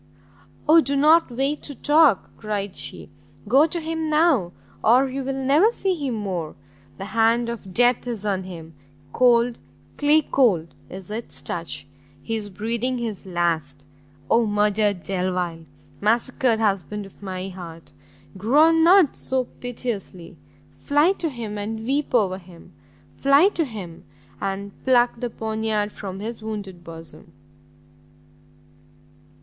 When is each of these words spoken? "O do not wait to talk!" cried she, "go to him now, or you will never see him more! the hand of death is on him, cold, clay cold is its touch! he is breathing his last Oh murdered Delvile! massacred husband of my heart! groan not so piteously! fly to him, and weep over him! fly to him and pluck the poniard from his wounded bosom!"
"O 0.67 0.81
do 0.81 0.95
not 0.95 1.29
wait 1.29 1.61
to 1.61 1.75
talk!" 1.75 2.31
cried 2.35 2.75
she, 2.75 3.07
"go 3.47 3.67
to 3.67 3.79
him 3.79 4.09
now, 4.09 4.51
or 4.83 5.07
you 5.07 5.23
will 5.23 5.35
never 5.45 5.69
see 5.69 5.93
him 5.93 6.15
more! 6.15 6.55
the 6.97 7.05
hand 7.05 7.49
of 7.49 7.71
death 7.71 8.07
is 8.07 8.25
on 8.25 8.41
him, 8.45 8.73
cold, 9.13 9.59
clay 9.99 10.23
cold 10.23 10.73
is 10.89 11.11
its 11.11 11.39
touch! 11.43 11.85
he 12.23 12.35
is 12.35 12.49
breathing 12.49 12.97
his 12.97 13.27
last 13.27 13.85
Oh 14.27 14.47
murdered 14.47 15.03
Delvile! 15.03 15.65
massacred 16.01 16.59
husband 16.59 17.05
of 17.05 17.21
my 17.21 17.49
heart! 17.49 17.91
groan 18.35 18.83
not 18.83 19.15
so 19.15 19.43
piteously! 19.59 20.35
fly 20.71 21.11
to 21.11 21.29
him, 21.29 21.59
and 21.59 21.85
weep 21.85 22.15
over 22.15 22.39
him! 22.39 22.73
fly 23.17 23.49
to 23.49 23.65
him 23.65 24.03
and 24.41 24.71
pluck 24.83 25.19
the 25.19 25.29
poniard 25.29 25.91
from 25.91 26.21
his 26.21 26.41
wounded 26.41 26.83
bosom!" 26.83 27.31